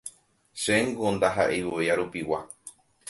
Chéngo 0.61 1.07
ndaha'eivoi 1.15 1.85
arupigua 1.93 2.39